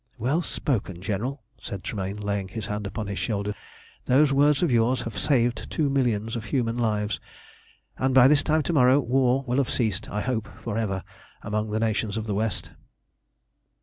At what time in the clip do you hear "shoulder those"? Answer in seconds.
3.19-4.33